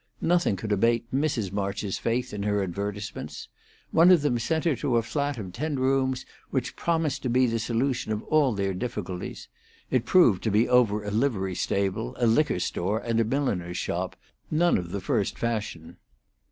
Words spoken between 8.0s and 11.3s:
of all their difficulties; it proved to be over a